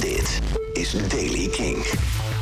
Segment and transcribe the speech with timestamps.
[0.00, 0.40] Dit
[0.72, 1.76] is Daily King.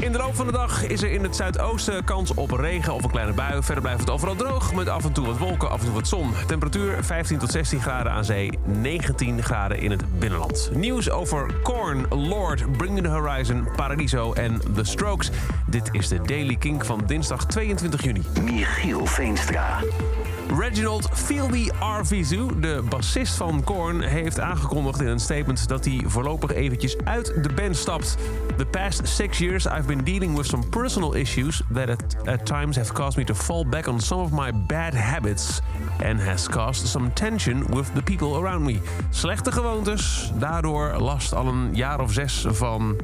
[0.00, 3.04] In de loop van de dag is er in het zuidoosten kans op regen of
[3.04, 3.62] een kleine bui.
[3.62, 6.08] Verder blijft het overal droog met af en toe wat wolken, af en toe wat
[6.08, 6.32] zon.
[6.46, 10.70] Temperatuur 15 tot 16 graden aan zee, 19 graden in het binnenland.
[10.74, 15.30] Nieuws over Korn, Lord, Bring Me The Horizon, Paradiso en The Strokes.
[15.66, 18.22] Dit is de Daily King van dinsdag 22 juni.
[18.44, 19.78] Michiel Veenstra.
[20.58, 26.52] Reginald Fieldy Arvizu, de bassist van Korn, heeft aangekondigd in een statement dat hij voorlopig
[26.52, 28.16] eventjes uit de band stapt.
[28.56, 32.76] The past six years I've been dealing with some personal issues that at, at times
[32.76, 35.60] have caused me to fall back on some of my bad habits
[36.04, 38.80] and has caused some tension with the people around me.
[39.10, 42.96] Slechte gewoontes, daardoor last al een jaar of zes van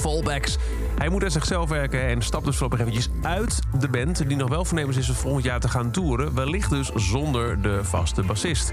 [0.00, 0.56] fallbacks.
[0.98, 4.28] Hij moet aan zichzelf werken en stapt dus voorlopig eventjes uit de band...
[4.28, 6.34] die nog wel voornemens is om volgend jaar te gaan toeren.
[6.34, 8.72] Wellicht dus zonder de vaste bassist.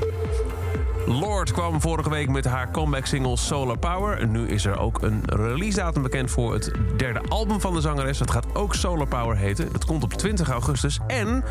[1.05, 4.27] Lord kwam vorige week met haar comeback-single Solar Power.
[4.27, 8.19] Nu is er ook een release-datum bekend voor het derde album van de zangeres.
[8.19, 9.69] Het gaat ook Solar Power heten.
[9.71, 11.43] Het komt op 20 augustus en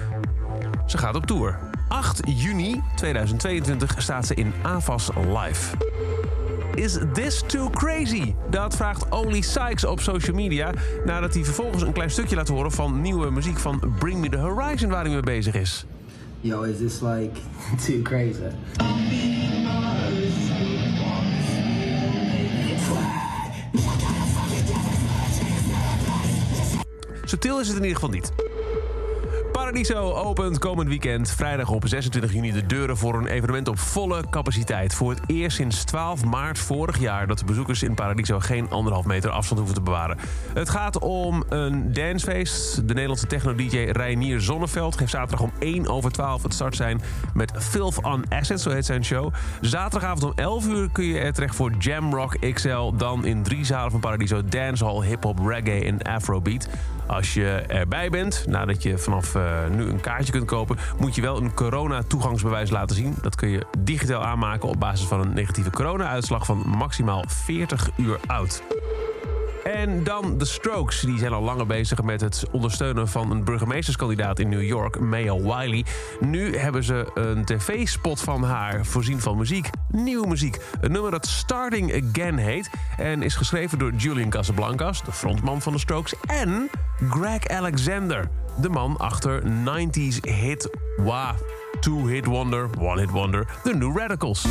[0.87, 1.59] ze gaat op tour.
[1.89, 5.77] 8 juni 2022 staat ze in Avas Live.
[6.77, 8.35] Is this too crazy?
[8.51, 10.73] Dat vraagt Oli Sykes op social media...
[11.05, 14.37] nadat hij vervolgens een klein stukje laat horen van nieuwe muziek van Bring Me The
[14.37, 14.91] Horizon...
[14.91, 15.87] waar hij mee bezig is.
[16.41, 17.31] Yo, is this like
[17.87, 18.41] too crazy?
[27.25, 28.44] Subtiel is het in ieder geval niet.
[29.55, 34.25] Paradiso opent komend weekend vrijdag op 26 juni de deuren voor een evenement op volle
[34.31, 34.95] capaciteit.
[34.95, 39.05] Voor het eerst sinds 12 maart vorig jaar dat de bezoekers in Paradiso geen anderhalf
[39.05, 40.19] meter afstand hoeven te bewaren.
[40.55, 42.77] Het gaat om een dancefeest.
[42.77, 47.01] De Nederlandse techno-dj Reinier Zonneveld geeft zaterdag om 1 over 12 het start zijn
[47.35, 49.33] met Filth on Assets, zo heet zijn show.
[49.61, 52.93] Zaterdagavond om 11 uur kun je er terecht voor Jam Rock XL.
[52.97, 56.69] Dan in drie zalen van Paradiso dancehall, hip-hop, reggae en afrobeat.
[57.07, 60.79] Als je erbij bent, nadat je vanaf uh, nu een kaartje kunt kopen...
[60.99, 63.15] moet je wel een corona-toegangsbewijs laten zien.
[63.23, 66.47] Dat kun je digitaal aanmaken op basis van een negatieve corona-uitslag...
[66.47, 68.63] van maximaal 40 uur oud.
[69.65, 71.01] En dan de Strokes.
[71.01, 75.37] Die zijn al langer bezig met het ondersteunen van een burgemeesterskandidaat in New York, Maya
[75.37, 75.85] Wiley.
[76.21, 79.71] Nu hebben ze een tv-spot van haar voorzien van muziek.
[79.89, 80.59] Nieuwe muziek.
[80.81, 82.71] Een nummer dat Starting Again heet.
[82.97, 86.15] En is geschreven door Julian Casablancas, de frontman van de Strokes.
[86.27, 86.71] En
[87.11, 91.35] Greg Alexander, de man achter 90s hit Wa.
[91.81, 94.47] Two-hit wonder, one-hit wonder, The New Radicals.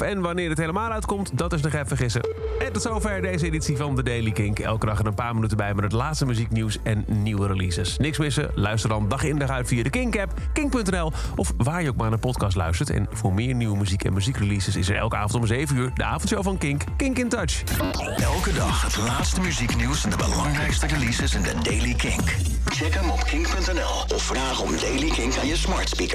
[0.00, 2.22] En wanneer het helemaal uitkomt, dat is nog even gissen.
[2.58, 4.58] En tot zover deze editie van The Daily Kink.
[4.58, 7.96] Elke dag er een paar minuten bij met het laatste muzieknieuws en nieuwe releases.
[7.98, 8.50] Niks missen?
[8.54, 11.12] Luister dan dag in dag uit via de Kink-app, kink.nl...
[11.36, 12.90] of waar je ook maar naar podcast luistert.
[12.90, 15.90] En voor meer nieuwe muziek en muziekreleases is er elke avond om 7 uur...
[15.94, 17.62] de avondshow van Kink, Kink in Touch.
[18.16, 22.34] Elke dag het laatste muzieknieuws en de belangrijkste releases in de Daily Kink.
[22.64, 26.14] Check hem op kink.nl of vraag om Daily Kink aan je smart speaker.